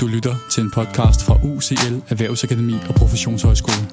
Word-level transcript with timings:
Du 0.00 0.06
lytter 0.06 0.34
til 0.50 0.62
en 0.62 0.70
podcast 0.70 1.24
fra 1.26 1.34
UCL 1.44 1.94
Erhvervsakademi 2.08 2.74
og 2.88 2.94
Professionshøjskole. 2.94 3.84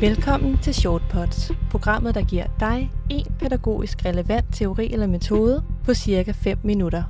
Velkommen 0.00 0.58
til 0.58 0.74
Shortpods, 0.74 1.50
programmet, 1.70 2.14
der 2.14 2.22
giver 2.22 2.46
dig 2.60 2.90
en 3.10 3.26
pædagogisk 3.38 4.04
relevant 4.04 4.46
teori 4.52 4.92
eller 4.92 5.06
metode 5.06 5.64
på 5.84 5.94
cirka 5.94 6.32
5 6.32 6.58
minutter. 6.64 7.02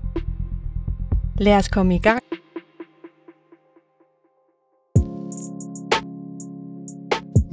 Lad 1.39 1.57
os 1.57 1.69
komme 1.69 1.95
i 1.95 1.99
gang. 1.99 2.24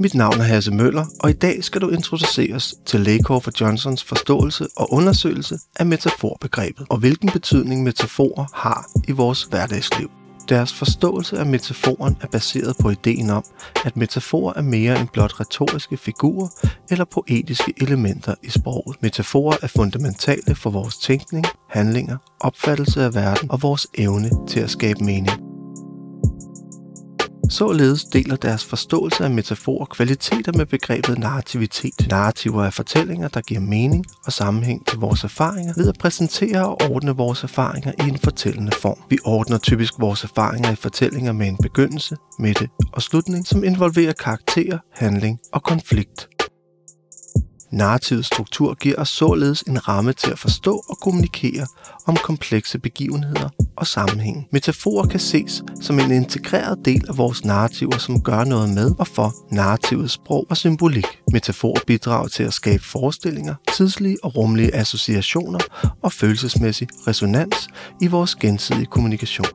Mit 0.00 0.14
navn 0.14 0.40
er 0.40 0.42
Hasse 0.42 0.70
Møller, 0.70 1.06
og 1.20 1.30
i 1.30 1.32
dag 1.32 1.64
skal 1.64 1.80
du 1.80 1.88
introduceres 1.88 2.74
til 2.86 3.00
Lakoff 3.00 3.44
for 3.44 3.52
Johnsons 3.60 4.04
forståelse 4.04 4.66
og 4.76 4.92
undersøgelse 4.92 5.58
af 5.76 5.86
metaforbegrebet, 5.86 6.86
og 6.90 6.98
hvilken 6.98 7.30
betydning 7.30 7.82
metaforer 7.82 8.44
har 8.54 8.90
i 9.08 9.12
vores 9.12 9.42
hverdagsliv. 9.42 10.10
Deres 10.48 10.72
forståelse 10.72 11.38
af 11.38 11.46
metaforen 11.46 12.16
er 12.20 12.26
baseret 12.26 12.76
på 12.80 12.90
ideen 12.90 13.30
om, 13.30 13.44
at 13.84 13.96
metaforer 13.96 14.52
er 14.56 14.62
mere 14.62 15.00
end 15.00 15.08
blot 15.12 15.40
retoriske 15.40 15.96
figurer 15.96 16.48
eller 16.90 17.04
poetiske 17.04 17.74
elementer 17.76 18.34
i 18.42 18.50
sproget. 18.50 18.96
Metaforer 19.02 19.56
er 19.62 19.66
fundamentale 19.66 20.54
for 20.54 20.70
vores 20.70 20.98
tænkning, 20.98 21.44
handlinger, 21.70 22.16
opfattelse 22.40 23.04
af 23.04 23.14
verden 23.14 23.50
og 23.50 23.62
vores 23.62 23.86
evne 23.94 24.30
til 24.48 24.60
at 24.60 24.70
skabe 24.70 25.04
mening. 25.04 25.51
Således 27.52 28.04
deler 28.04 28.36
deres 28.36 28.64
forståelse 28.64 29.24
af 29.24 29.30
metaforer 29.30 29.84
kvaliteter 29.84 30.52
med 30.52 30.66
begrebet 30.66 31.18
narrativitet. 31.18 32.06
Narrativer 32.10 32.64
er 32.64 32.70
fortællinger, 32.70 33.28
der 33.28 33.40
giver 33.40 33.60
mening 33.60 34.04
og 34.26 34.32
sammenhæng 34.32 34.86
til 34.86 34.98
vores 34.98 35.24
erfaringer 35.24 35.72
ved 35.76 35.88
at 35.88 35.98
præsentere 35.98 36.66
og 36.66 36.82
ordne 36.90 37.16
vores 37.16 37.42
erfaringer 37.42 37.92
i 37.98 38.08
en 38.08 38.18
fortællende 38.18 38.72
form. 38.72 38.98
Vi 39.10 39.18
ordner 39.24 39.58
typisk 39.58 39.94
vores 39.98 40.24
erfaringer 40.24 40.72
i 40.72 40.74
fortællinger 40.74 41.32
med 41.32 41.48
en 41.48 41.56
begyndelse, 41.62 42.16
midte 42.38 42.68
og 42.92 43.02
slutning, 43.02 43.46
som 43.46 43.64
involverer 43.64 44.12
karakter, 44.12 44.78
handling 44.92 45.38
og 45.52 45.62
konflikt. 45.62 46.28
Narrativets 47.72 48.26
struktur 48.26 48.74
giver 48.74 48.96
os 48.98 49.08
således 49.08 49.62
en 49.62 49.88
ramme 49.88 50.12
til 50.12 50.30
at 50.30 50.38
forstå 50.38 50.84
og 50.88 50.98
kommunikere 51.02 51.66
om 52.06 52.16
komplekse 52.16 52.78
begivenheder 52.78 53.48
og 53.76 53.86
sammenhæng. 53.86 54.46
Metaforer 54.52 55.06
kan 55.06 55.20
ses 55.20 55.62
som 55.80 56.00
en 56.00 56.10
integreret 56.10 56.78
del 56.84 57.04
af 57.08 57.18
vores 57.18 57.44
narrativer, 57.44 57.98
som 57.98 58.22
gør 58.22 58.44
noget 58.44 58.70
med 58.70 58.94
og 58.98 59.06
for 59.06 59.34
narrativets 59.54 60.12
sprog 60.12 60.46
og 60.50 60.56
symbolik. 60.56 61.06
Metaforer 61.32 61.80
bidrager 61.86 62.28
til 62.28 62.42
at 62.42 62.52
skabe 62.52 62.82
forestillinger, 62.84 63.54
tidslige 63.76 64.16
og 64.22 64.36
rumlige 64.36 64.74
associationer 64.74 65.60
og 66.02 66.12
følelsesmæssig 66.12 66.88
resonans 67.06 67.68
i 68.00 68.06
vores 68.06 68.34
gensidige 68.34 68.86
kommunikation. 68.86 69.46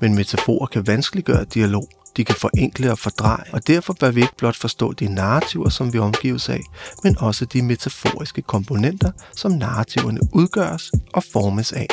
Men 0.00 0.14
metaforer 0.14 0.66
kan 0.66 0.86
vanskeliggøre 0.86 1.44
dialog, 1.44 1.88
de 2.16 2.24
kan 2.24 2.34
forenkle 2.34 2.90
og 2.90 2.98
fordreje, 2.98 3.44
og 3.52 3.66
derfor 3.66 3.92
bør 4.00 4.10
vi 4.10 4.20
ikke 4.20 4.36
blot 4.38 4.56
forstå 4.56 4.92
de 4.92 5.14
narrativer, 5.14 5.68
som 5.68 5.92
vi 5.92 5.98
omgives 5.98 6.48
af, 6.48 6.60
men 7.04 7.18
også 7.18 7.44
de 7.44 7.62
metaforiske 7.62 8.42
komponenter, 8.42 9.10
som 9.36 9.52
narrativerne 9.52 10.20
udgøres 10.32 10.92
og 11.12 11.22
formes 11.32 11.72
af. 11.72 11.86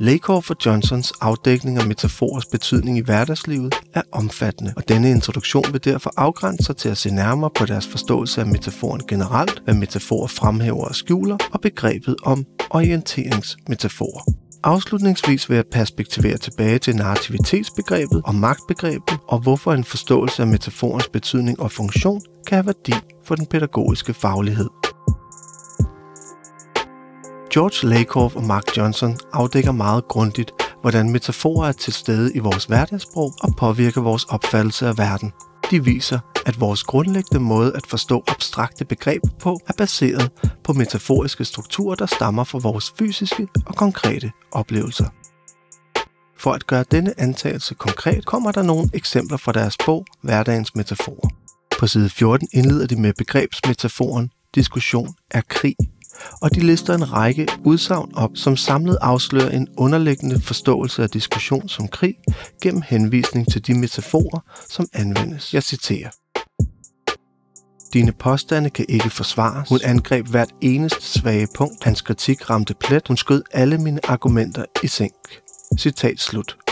Lakoff 0.00 0.50
og 0.50 0.56
Johnsons 0.66 1.12
afdækning 1.20 1.78
af 1.78 1.86
metaforers 1.86 2.46
betydning 2.46 2.98
i 2.98 3.00
hverdagslivet 3.00 3.74
er 3.94 4.02
omfattende, 4.12 4.72
og 4.76 4.88
denne 4.88 5.10
introduktion 5.10 5.64
vil 5.72 5.84
derfor 5.84 6.12
afgrænse 6.16 6.64
sig 6.64 6.76
til 6.76 6.88
at 6.88 6.98
se 6.98 7.14
nærmere 7.14 7.50
på 7.58 7.66
deres 7.66 7.86
forståelse 7.86 8.40
af 8.40 8.46
metaforen 8.46 9.02
generelt, 9.08 9.62
hvad 9.64 9.74
metaforer 9.74 10.26
fremhæver 10.26 10.84
og 10.84 10.94
skjuler, 10.94 11.36
og 11.52 11.60
begrebet 11.60 12.16
om 12.22 12.44
orienteringsmetaforer. 12.70 14.47
Afslutningsvis 14.68 15.48
vil 15.48 15.54
jeg 15.54 15.64
perspektivere 15.72 16.38
tilbage 16.38 16.78
til 16.78 16.96
narrativitetsbegrebet 16.96 18.22
og 18.24 18.34
magtbegrebet, 18.34 19.18
og 19.28 19.38
hvorfor 19.38 19.72
en 19.72 19.84
forståelse 19.84 20.42
af 20.42 20.48
metaforens 20.48 21.08
betydning 21.08 21.60
og 21.60 21.72
funktion 21.72 22.20
kan 22.46 22.56
have 22.56 22.66
værdi 22.66 22.92
for 23.24 23.34
den 23.34 23.46
pædagogiske 23.46 24.14
faglighed. 24.14 24.68
George 27.52 27.88
Lakoff 27.88 28.36
og 28.36 28.44
Mark 28.44 28.76
Johnson 28.76 29.16
afdækker 29.32 29.72
meget 29.72 30.08
grundigt, 30.08 30.52
hvordan 30.80 31.10
metaforer 31.10 31.68
er 31.68 31.72
til 31.72 31.92
stede 31.92 32.34
i 32.34 32.38
vores 32.38 32.64
hverdagssprog 32.64 33.32
og 33.40 33.52
påvirker 33.58 34.00
vores 34.00 34.24
opfattelse 34.24 34.86
af 34.86 34.98
verden. 34.98 35.32
De 35.70 35.84
viser, 35.84 36.18
at 36.46 36.60
vores 36.60 36.82
grundlæggende 36.82 37.40
måde 37.40 37.72
at 37.76 37.86
forstå 37.86 38.24
abstrakte 38.28 38.84
begreber 38.84 39.28
på 39.38 39.60
er 39.68 39.72
baseret 39.78 40.30
på 40.64 40.72
metaforiske 40.72 41.44
strukturer, 41.44 41.94
der 41.94 42.06
stammer 42.06 42.44
fra 42.44 42.58
vores 42.58 42.94
fysiske 42.98 43.48
og 43.66 43.74
konkrete 43.74 44.32
oplevelser. 44.52 45.08
For 46.38 46.52
at 46.52 46.66
gøre 46.66 46.84
denne 46.90 47.20
antagelse 47.20 47.74
konkret, 47.74 48.26
kommer 48.26 48.52
der 48.52 48.62
nogle 48.62 48.90
eksempler 48.94 49.36
fra 49.36 49.52
deres 49.52 49.76
bog 49.86 50.06
Hverdagens 50.22 50.74
metaforer. 50.74 51.28
På 51.78 51.86
side 51.86 52.08
14 52.08 52.48
indleder 52.52 52.86
de 52.86 53.00
med 53.00 53.12
begrebsmetaforen 53.18 54.30
diskussion 54.54 55.14
er 55.30 55.40
krig 55.48 55.76
og 56.40 56.54
de 56.54 56.60
lister 56.60 56.94
en 56.94 57.12
række 57.12 57.46
udsagn 57.64 58.14
op, 58.14 58.30
som 58.34 58.56
samlet 58.56 58.98
afslører 59.00 59.50
en 59.50 59.68
underliggende 59.76 60.40
forståelse 60.40 61.02
af 61.02 61.10
diskussion 61.10 61.68
som 61.68 61.88
krig 61.88 62.14
gennem 62.62 62.82
henvisning 62.86 63.52
til 63.52 63.66
de 63.66 63.74
metaforer, 63.74 64.40
som 64.70 64.86
anvendes. 64.92 65.54
Jeg 65.54 65.62
citerer. 65.62 66.10
Dine 67.92 68.12
påstande 68.12 68.70
kan 68.70 68.84
ikke 68.88 69.10
forsvares. 69.10 69.68
Hun 69.68 69.78
angreb 69.84 70.26
hvert 70.26 70.50
eneste 70.60 71.02
svage 71.02 71.48
punkt. 71.54 71.84
Hans 71.84 72.02
kritik 72.02 72.50
ramte 72.50 72.74
plet. 72.74 73.08
Hun 73.08 73.16
skød 73.16 73.42
alle 73.52 73.78
mine 73.78 74.00
argumenter 74.10 74.64
i 74.82 74.86
sænk. 74.86 75.14
Citat 75.78 76.20
slut. 76.20 76.67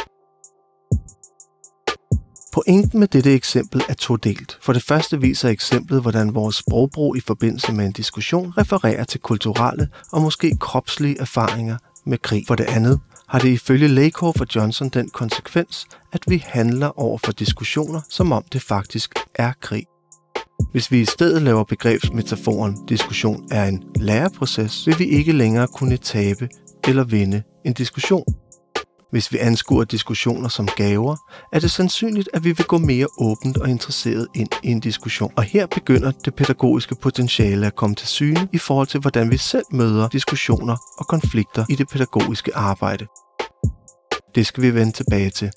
Pointen 2.57 3.01
med 3.01 3.09
dette 3.09 3.35
eksempel 3.35 3.83
er 3.89 3.95
todelt. 3.95 4.59
For 4.63 4.73
det 4.73 4.83
første 4.83 5.21
viser 5.21 5.49
eksemplet, 5.49 6.03
hvordan 6.03 6.35
vores 6.35 6.57
sprogbrug 6.57 7.17
i 7.17 7.21
forbindelse 7.21 7.73
med 7.73 7.87
en 7.87 7.93
diskussion 7.93 8.53
refererer 8.59 9.05
til 9.05 9.21
kulturelle 9.21 9.89
og 10.13 10.23
måske 10.23 10.57
kropslige 10.61 11.21
erfaringer 11.21 11.77
med 12.07 12.19
krig. 12.19 12.45
For 12.47 12.55
det 12.55 12.65
andet 12.65 13.01
har 13.29 13.39
det 13.39 13.49
ifølge 13.49 13.89
Lakoff 13.89 14.41
og 14.41 14.47
Johnson 14.55 14.89
den 14.89 15.09
konsekvens, 15.09 15.87
at 16.13 16.21
vi 16.29 16.45
handler 16.47 17.01
over 17.01 17.19
for 17.19 17.33
diskussioner, 17.33 18.01
som 18.11 18.33
om 18.33 18.45
det 18.53 18.63
faktisk 18.63 19.15
er 19.35 19.53
krig. 19.61 19.85
Hvis 20.73 20.91
vi 20.91 21.01
i 21.01 21.05
stedet 21.05 21.43
laver 21.43 21.65
begrebsmetaforen 21.65 22.87
diskussion 22.89 23.49
er 23.51 23.65
en 23.65 23.83
læreproces, 23.97 24.87
vil 24.87 24.99
vi 24.99 25.05
ikke 25.05 25.33
længere 25.33 25.67
kunne 25.67 25.97
tabe 25.97 26.49
eller 26.89 27.05
vinde 27.05 27.43
en 27.65 27.73
diskussion. 27.73 28.25
Hvis 29.17 29.33
vi 29.33 29.39
anskuer 29.39 29.85
diskussioner 29.85 30.49
som 30.49 30.69
gaver, 30.77 31.17
er 31.53 31.61
det 31.61 31.71
sandsynligt, 31.71 32.29
at 32.35 32.45
vi 32.45 32.53
vil 32.53 32.67
gå 32.67 32.79
mere 32.79 33.07
åbent 33.19 33.57
og 33.57 33.69
interesseret 33.69 34.27
ind 34.35 34.49
i 34.63 34.69
en 34.69 34.81
diskussion. 34.81 35.33
Og 35.37 35.43
her 35.43 35.67
begynder 35.67 36.11
det 36.11 36.35
pædagogiske 36.35 36.95
potentiale 36.95 37.67
at 37.67 37.77
komme 37.77 37.97
til 37.97 38.09
syne 38.09 38.49
i 38.53 38.59
forhold 38.59 38.87
til, 38.87 39.01
hvordan 39.01 39.31
vi 39.31 39.37
selv 39.37 39.65
møder 39.73 40.09
diskussioner 40.09 40.77
og 40.99 41.07
konflikter 41.07 41.65
i 41.69 41.75
det 41.75 41.89
pædagogiske 41.89 42.57
arbejde. 42.57 43.07
Det 44.35 44.47
skal 44.47 44.63
vi 44.63 44.75
vende 44.75 44.93
tilbage 44.93 45.31
til. 45.31 45.51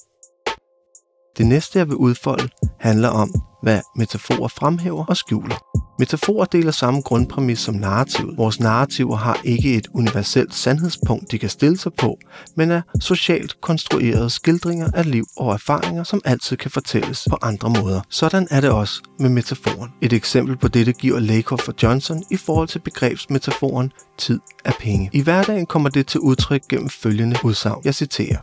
Det 1.40 1.48
næste, 1.48 1.80
jeg 1.80 1.88
vil 1.88 1.96
udfolde, 1.96 2.50
handler 2.80 3.10
om, 3.10 3.34
hvad 3.64 3.82
metaforer 3.96 4.48
fremhæver 4.48 5.06
og 5.06 5.18
skjuler. 5.18 5.56
Metaforer 6.00 6.46
deler 6.46 6.72
samme 6.72 7.02
grundpræmis 7.02 7.60
som 7.60 7.76
narrativet. 7.76 8.38
Vores 8.38 8.60
narrativer 8.60 9.16
har 9.16 9.42
ikke 9.44 9.76
et 9.76 9.88
universelt 9.94 10.54
sandhedspunkt, 10.54 11.32
de 11.32 11.40
kan 11.40 11.50
stille 11.50 11.78
sig 11.78 11.92
på, 11.94 12.18
men 12.56 12.72
er 12.72 12.82
socialt 13.00 13.62
konstruerede 13.62 14.30
skildringer 14.30 14.92
af 14.94 15.12
liv 15.12 15.26
og 15.38 15.54
erfaringer, 15.54 16.04
som 16.04 16.22
altid 16.26 16.58
kan 16.58 16.72
fortælles 16.72 17.28
på 17.30 17.38
andre 17.42 17.70
måder. 17.70 18.02
Sådan 18.10 18.48
er 18.52 18.62
det 18.62 18.70
også 18.70 19.02
med 19.20 19.30
metaforen. 19.30 19.90
Et 20.02 20.14
eksempel 20.14 20.58
på 20.58 20.68
dette 20.68 20.94
giver 20.94 21.20
Lakoff 21.20 21.68
og 21.68 21.74
Johnson 21.84 22.24
i 22.32 22.38
forhold 22.38 22.68
til 22.68 22.80
begrebsmetaforen 22.80 23.92
tid 24.18 24.40
er 24.66 24.72
penge. 24.80 25.10
I 25.14 25.22
hverdagen 25.22 25.66
kommer 25.66 25.90
det 25.90 26.08
til 26.08 26.20
udtryk 26.20 26.62
gennem 26.70 26.90
følgende 26.90 27.38
udsagn. 27.44 27.82
Jeg 27.86 27.96
citerer. 27.96 28.38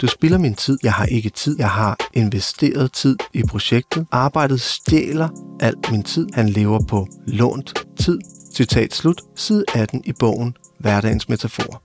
Du 0.00 0.06
spilder 0.06 0.38
min 0.38 0.54
tid. 0.54 0.78
Jeg 0.82 0.92
har 0.92 1.04
ikke 1.04 1.30
tid. 1.30 1.56
Jeg 1.58 1.70
har 1.70 1.96
investeret 2.14 2.92
tid 2.92 3.16
i 3.34 3.42
projektet. 3.48 4.06
Arbejdet 4.12 4.60
stjæler 4.60 5.28
al 5.60 5.74
min 5.90 6.02
tid. 6.02 6.26
Han 6.34 6.48
lever 6.48 6.80
på 6.88 7.06
lånt 7.26 7.86
tid. 7.98 8.18
Citat 8.54 8.94
slut. 8.94 9.22
Side 9.36 9.64
18 9.74 10.02
i 10.04 10.12
bogen 10.12 10.56
Hverdagens 10.78 11.28
metafor. 11.28 11.82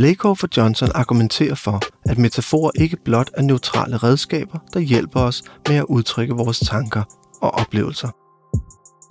Lakoff 0.00 0.42
og 0.42 0.48
Johnson 0.56 0.88
argumenterer 0.94 1.54
for, 1.54 1.80
at 2.10 2.18
metaforer 2.18 2.70
ikke 2.74 2.96
blot 3.04 3.30
er 3.34 3.42
neutrale 3.42 3.96
redskaber, 3.96 4.58
der 4.74 4.80
hjælper 4.80 5.20
os 5.20 5.42
med 5.68 5.76
at 5.76 5.84
udtrykke 5.88 6.34
vores 6.34 6.58
tanker 6.58 7.02
og 7.42 7.50
oplevelser. 7.50 8.27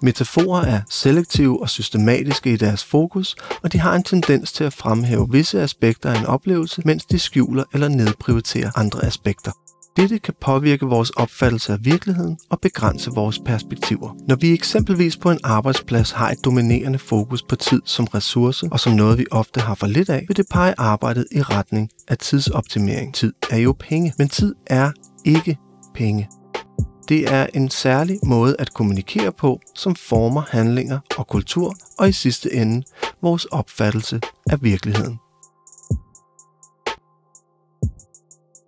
Metaforer 0.01 0.61
er 0.61 0.81
selektive 0.89 1.61
og 1.61 1.69
systematiske 1.69 2.53
i 2.53 2.57
deres 2.57 2.83
fokus, 2.83 3.35
og 3.63 3.73
de 3.73 3.79
har 3.79 3.95
en 3.95 4.03
tendens 4.03 4.51
til 4.51 4.63
at 4.63 4.73
fremhæve 4.73 5.27
visse 5.31 5.61
aspekter 5.61 6.11
af 6.11 6.19
en 6.19 6.25
oplevelse, 6.25 6.81
mens 6.85 7.05
de 7.05 7.19
skjuler 7.19 7.63
eller 7.73 7.87
nedprioriterer 7.87 8.71
andre 8.75 9.05
aspekter. 9.05 9.51
Dette 9.97 10.19
kan 10.19 10.33
påvirke 10.41 10.85
vores 10.85 11.09
opfattelse 11.09 11.73
af 11.73 11.77
virkeligheden 11.81 12.37
og 12.49 12.59
begrænse 12.61 13.11
vores 13.11 13.39
perspektiver. 13.45 14.15
Når 14.27 14.35
vi 14.35 14.53
eksempelvis 14.53 15.17
på 15.17 15.31
en 15.31 15.39
arbejdsplads 15.43 16.11
har 16.11 16.29
et 16.31 16.45
dominerende 16.45 16.99
fokus 16.99 17.43
på 17.43 17.55
tid 17.55 17.81
som 17.85 18.05
ressource 18.05 18.67
og 18.71 18.79
som 18.79 18.93
noget 18.93 19.17
vi 19.17 19.25
ofte 19.31 19.59
har 19.59 19.75
for 19.75 19.87
lidt 19.87 20.09
af, 20.09 20.25
vil 20.27 20.37
det 20.37 20.45
pege 20.51 20.73
arbejdet 20.77 21.25
i 21.31 21.41
retning 21.41 21.89
af 22.07 22.17
tidsoptimering. 22.17 23.13
Tid 23.13 23.33
er 23.49 23.57
jo 23.57 23.75
penge, 23.79 24.13
men 24.17 24.29
tid 24.29 24.55
er 24.67 24.91
ikke 25.25 25.57
penge. 25.95 26.29
Det 27.09 27.33
er 27.33 27.47
en 27.53 27.69
særlig 27.69 28.19
måde 28.23 28.55
at 28.59 28.73
kommunikere 28.73 29.31
på, 29.31 29.59
som 29.75 29.95
former 29.95 30.41
handlinger 30.49 30.99
og 31.17 31.27
kultur, 31.27 31.75
og 31.99 32.09
i 32.09 32.11
sidste 32.11 32.53
ende 32.53 32.83
vores 33.21 33.45
opfattelse 33.45 34.21
af 34.49 34.63
virkeligheden. 34.63 35.19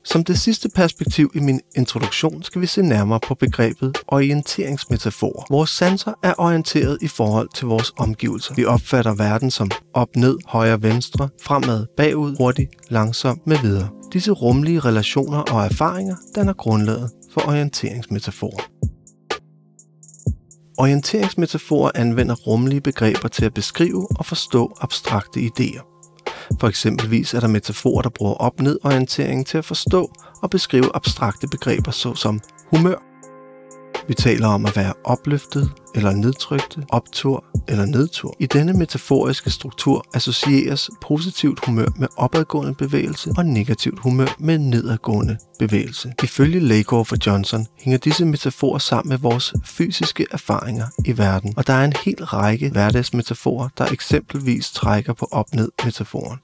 Som 0.06 0.24
det 0.24 0.40
sidste 0.40 0.70
perspektiv 0.76 1.32
i 1.36 1.40
min 1.40 1.62
introduktion 1.76 2.44
skal 2.44 2.62
vi 2.62 2.68
se 2.68 2.82
nærmere 2.82 3.20
på 3.20 3.36
begrebet 3.36 3.98
orienteringsmetafor. 4.08 5.46
Vores 5.50 5.70
sanser 5.70 6.14
er 6.24 6.34
orienteret 6.38 6.98
i 7.02 7.08
forhold 7.08 7.50
til 7.56 7.68
vores 7.68 7.92
omgivelser. 7.98 8.54
Vi 8.56 8.66
opfatter 8.66 9.16
verden 9.16 9.52
som 9.52 9.72
op-ned, 9.94 10.38
højre-venstre, 10.48 11.30
fremad, 11.42 11.86
bagud, 11.98 12.36
hurtigt, 12.38 12.72
langsomt 12.90 13.48
med 13.48 13.58
videre. 13.62 13.99
Disse 14.14 14.32
rumlige 14.32 14.80
relationer 14.80 15.38
og 15.38 15.66
erfaringer 15.66 16.16
danner 16.36 16.54
grundlaget 16.54 17.12
for 17.34 17.48
orienteringsmetaforer. 17.48 18.64
Orienteringsmetaforer 20.78 21.92
anvender 21.96 22.36
rumlige 22.36 22.82
begreber 22.82 23.28
til 23.28 23.46
at 23.46 23.54
beskrive 23.54 24.08
og 24.20 24.26
forstå 24.26 24.78
abstrakte 24.82 25.40
idéer. 25.40 25.90
For 26.60 26.68
eksempelvis 26.68 27.34
er 27.34 27.40
der 27.40 27.48
metaforer, 27.48 28.02
der 28.02 28.10
bruger 28.10 28.34
op-ned 28.34 28.80
orientering 28.84 29.48
til 29.48 29.58
at 29.58 29.66
forstå 29.66 30.12
og 30.44 30.50
beskrive 30.50 30.96
abstrakte 30.96 31.48
begreber 31.48 31.92
såsom 31.92 32.40
humør, 32.74 33.09
vi 34.10 34.14
taler 34.14 34.48
om 34.48 34.66
at 34.66 34.76
være 34.76 34.94
opløftet 35.04 35.72
eller 35.96 36.12
nedtrykte, 36.12 36.86
optur 36.90 37.46
eller 37.68 37.86
nedtur. 37.86 38.36
I 38.40 38.46
denne 38.46 38.74
metaforiske 38.74 39.50
struktur 39.50 40.06
associeres 40.14 40.90
positivt 41.02 41.66
humør 41.66 41.88
med 41.98 42.08
opadgående 42.18 42.74
bevægelse 42.74 43.34
og 43.38 43.46
negativt 43.46 44.00
humør 44.00 44.36
med 44.40 44.58
nedadgående 44.58 45.38
bevægelse. 45.60 46.14
Ifølge 46.24 46.60
Lagor 46.60 47.04
for 47.04 47.18
Johnson 47.28 47.66
hænger 47.80 47.98
disse 47.98 48.26
metaforer 48.26 48.80
sammen 48.80 49.10
med 49.10 49.18
vores 49.18 49.54
fysiske 49.66 50.26
erfaringer 50.32 50.86
i 51.06 51.18
verden, 51.18 51.54
og 51.58 51.68
der 51.68 51.74
er 51.74 51.86
en 51.86 51.94
hel 52.06 52.26
række 52.26 52.70
hverdagsmetaforer, 52.70 53.70
der 53.78 53.86
eksempelvis 53.86 54.72
trækker 54.72 55.14
på 55.14 55.28
op-ned-metaforen. 55.32 56.38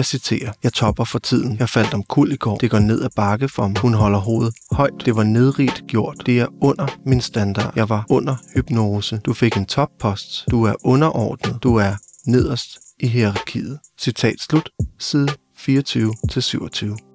Jeg 0.00 0.06
citerer. 0.06 0.52
Jeg 0.62 0.72
topper 0.72 1.04
for 1.04 1.18
tiden. 1.18 1.56
Jeg 1.58 1.68
faldt 1.68 1.94
om 1.94 2.02
kul 2.02 2.32
i 2.32 2.36
går. 2.36 2.56
Det 2.56 2.70
går 2.70 2.78
ned 2.78 3.02
ad 3.02 3.08
bakke 3.16 3.48
for 3.48 3.68
mig. 3.68 3.78
Hun 3.78 3.94
holder 3.94 4.18
hovedet 4.18 4.54
højt. 4.72 5.02
Det 5.04 5.16
var 5.16 5.22
nedrigt 5.22 5.84
gjort. 5.86 6.22
Det 6.26 6.40
er 6.40 6.46
under 6.60 6.86
min 7.06 7.20
standard. 7.20 7.72
Jeg 7.76 7.88
var 7.88 8.06
under 8.10 8.36
hypnose. 8.54 9.20
Du 9.24 9.34
fik 9.34 9.56
en 9.56 9.66
toppost. 9.66 10.44
Du 10.50 10.64
er 10.64 10.74
underordnet. 10.84 11.62
Du 11.62 11.76
er 11.76 11.94
nederst 12.26 12.78
i 13.00 13.06
hierarkiet. 13.06 13.78
Citat 13.98 14.40
slut. 14.40 14.70
Side 14.98 15.28
24-27. 15.58 17.09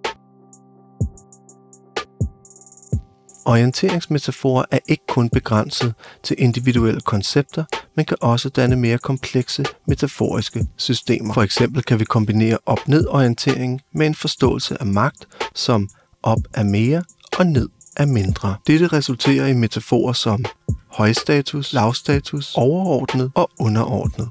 Orienteringsmetaforer 3.45 4.65
er 4.71 4.79
ikke 4.87 5.03
kun 5.07 5.29
begrænset 5.29 5.93
til 6.23 6.35
individuelle 6.39 7.01
koncepter, 7.01 7.63
men 7.95 8.05
kan 8.05 8.17
også 8.21 8.49
danne 8.49 8.75
mere 8.75 8.97
komplekse 8.97 9.65
metaforiske 9.87 10.67
systemer. 10.77 11.33
For 11.33 11.41
eksempel 11.41 11.83
kan 11.83 11.99
vi 11.99 12.05
kombinere 12.05 12.57
op-ned 12.65 13.07
orientering 13.07 13.81
med 13.93 14.07
en 14.07 14.15
forståelse 14.15 14.77
af 14.79 14.85
magt, 14.85 15.27
som 15.55 15.89
op 16.23 16.39
er 16.53 16.63
mere 16.63 17.03
og 17.39 17.45
ned 17.45 17.69
er 17.97 18.05
mindre. 18.05 18.55
Dette 18.67 18.87
resulterer 18.87 19.47
i 19.47 19.53
metaforer 19.53 20.13
som 20.13 20.45
højstatus, 20.91 21.73
lavstatus, 21.73 22.53
overordnet 22.55 23.31
og 23.35 23.49
underordnet. 23.59 24.29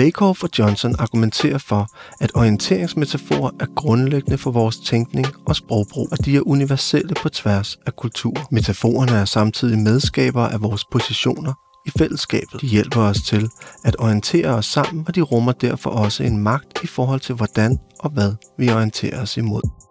Lakoff 0.00 0.42
og 0.42 0.50
Johnson 0.58 0.94
argumenterer 0.98 1.58
for, 1.58 1.88
at 2.20 2.30
orienteringsmetaforer 2.34 3.50
er 3.60 3.66
grundlæggende 3.76 4.38
for 4.38 4.50
vores 4.50 4.76
tænkning 4.76 5.26
og 5.46 5.56
sprogbrug, 5.56 6.08
og 6.12 6.24
de 6.24 6.36
er 6.36 6.40
universelle 6.46 7.14
på 7.22 7.28
tværs 7.28 7.78
af 7.86 7.96
kultur. 7.96 8.34
Metaforerne 8.50 9.12
er 9.12 9.24
samtidig 9.24 9.78
medskabere 9.78 10.52
af 10.52 10.62
vores 10.62 10.84
positioner 10.84 11.52
i 11.86 11.90
fællesskabet. 11.98 12.60
De 12.60 12.66
hjælper 12.66 13.00
os 13.00 13.22
til 13.22 13.48
at 13.84 13.96
orientere 13.98 14.48
os 14.48 14.66
sammen, 14.66 15.04
og 15.06 15.14
de 15.14 15.20
rummer 15.20 15.52
derfor 15.52 15.90
også 15.90 16.22
en 16.22 16.38
magt 16.38 16.84
i 16.84 16.86
forhold 16.86 17.20
til 17.20 17.34
hvordan 17.34 17.78
og 17.98 18.10
hvad 18.10 18.32
vi 18.58 18.70
orienterer 18.70 19.22
os 19.22 19.36
imod. 19.36 19.89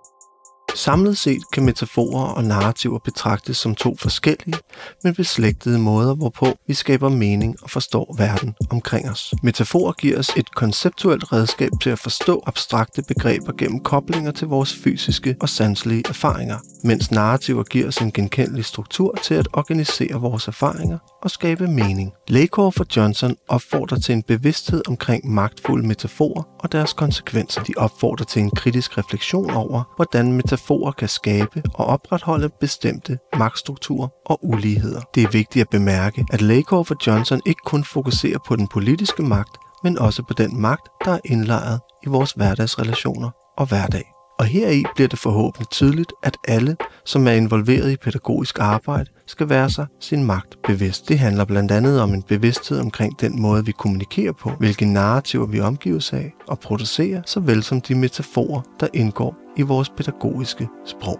Samlet 0.75 1.17
set 1.17 1.41
kan 1.53 1.65
metaforer 1.65 2.25
og 2.25 2.43
narrativer 2.43 2.99
betragtes 2.99 3.57
som 3.57 3.75
to 3.75 3.95
forskellige, 3.99 4.57
men 5.03 5.15
beslægtede 5.15 5.79
måder, 5.79 6.15
hvorpå 6.15 6.47
vi 6.67 6.73
skaber 6.73 7.09
mening 7.09 7.55
og 7.63 7.69
forstår 7.69 8.15
verden 8.17 8.55
omkring 8.69 9.09
os. 9.09 9.33
Metaforer 9.43 9.91
giver 9.91 10.19
os 10.19 10.29
et 10.37 10.55
konceptuelt 10.55 11.33
redskab 11.33 11.69
til 11.81 11.89
at 11.89 11.99
forstå 11.99 12.43
abstrakte 12.45 13.01
begreber 13.07 13.53
gennem 13.57 13.79
koblinger 13.79 14.31
til 14.31 14.47
vores 14.47 14.75
fysiske 14.75 15.35
og 15.41 15.49
sanselige 15.49 16.03
erfaringer, 16.09 16.57
mens 16.83 17.11
narrativer 17.11 17.63
giver 17.63 17.87
os 17.87 17.97
en 17.97 18.11
genkendelig 18.11 18.65
struktur 18.65 19.17
til 19.23 19.33
at 19.33 19.47
organisere 19.53 20.21
vores 20.21 20.47
erfaringer 20.47 20.97
og 21.21 21.31
skabe 21.31 21.67
mening. 21.67 22.11
Lakoff 22.27 22.77
for 22.77 22.85
Johnson 22.95 23.35
opfordrer 23.47 23.99
til 23.99 24.13
en 24.13 24.23
bevidsthed 24.23 24.81
omkring 24.87 25.31
magtfulde 25.31 25.87
metaforer 25.87 26.43
og 26.59 26.71
deres 26.71 26.93
konsekvenser. 26.93 27.63
De 27.63 27.73
opfordrer 27.77 28.25
til 28.25 28.41
en 28.41 28.51
kritisk 28.51 28.97
refleksion 28.97 29.51
over, 29.51 29.93
hvordan 29.95 30.33
metaforer 30.33 30.58
kan 30.97 31.07
skabe 31.07 31.63
og 31.73 31.85
opretholde 31.85 32.49
bestemte 32.49 33.17
magtstrukturer 33.37 34.07
og 34.25 34.39
uligheder. 34.45 35.01
Det 35.15 35.23
er 35.23 35.29
vigtigt 35.31 35.61
at 35.61 35.69
bemærke, 35.69 36.25
at 36.33 36.41
Lakoff 36.41 36.87
for 36.87 36.95
Johnson 37.07 37.41
ikke 37.45 37.61
kun 37.65 37.83
fokuserer 37.83 38.39
på 38.47 38.55
den 38.55 38.67
politiske 38.67 39.23
magt, 39.23 39.57
men 39.83 39.97
også 39.97 40.23
på 40.23 40.33
den 40.33 40.61
magt, 40.61 40.89
der 41.05 41.11
er 41.11 41.19
indlejret 41.25 41.79
i 42.05 42.09
vores 42.09 42.31
hverdagsrelationer 42.31 43.29
og 43.57 43.65
hverdag. 43.65 44.18
Og 44.39 44.45
heri 44.45 44.83
bliver 44.95 45.07
det 45.07 45.19
forhåbentlig 45.19 45.69
tydeligt, 45.69 46.13
at 46.23 46.37
alle, 46.47 46.75
som 47.05 47.27
er 47.27 47.31
involveret 47.31 47.91
i 47.91 47.97
pædagogisk 47.97 48.59
arbejde, 48.59 49.09
skal 49.25 49.49
være 49.49 49.69
sig 49.69 49.87
sin 49.99 50.23
magt 50.23 50.61
bevidst. 50.63 51.09
Det 51.09 51.19
handler 51.19 51.45
blandt 51.45 51.71
andet 51.71 52.01
om 52.01 52.13
en 52.13 52.23
bevidsthed 52.23 52.79
omkring 52.79 53.21
den 53.21 53.41
måde, 53.41 53.65
vi 53.65 53.71
kommunikerer 53.71 54.31
på, 54.31 54.49
hvilke 54.49 54.85
narrativer 54.85 55.45
vi 55.45 55.59
omgives 55.59 56.13
af 56.13 56.33
og 56.47 56.59
producerer, 56.59 57.21
såvel 57.25 57.63
som 57.63 57.81
de 57.81 57.95
metaforer, 57.95 58.61
der 58.79 58.87
indgår 58.93 59.35
i 59.57 59.61
vores 59.61 59.89
pædagogiske 59.89 60.67
sprog. 60.85 61.19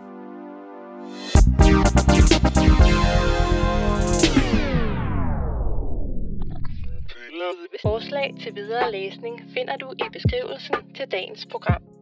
Forslag 7.81 8.35
til 8.43 8.55
videre 8.55 8.91
læsning 8.91 9.41
finder 9.53 9.75
du 9.77 9.91
i 9.91 10.03
beskrivelsen 10.13 10.75
til 10.95 11.05
dagens 11.11 11.45
program. 11.51 11.98